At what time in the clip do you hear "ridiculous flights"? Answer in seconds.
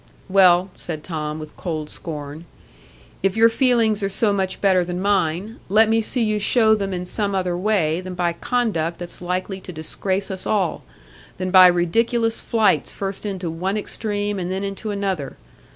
11.67-12.91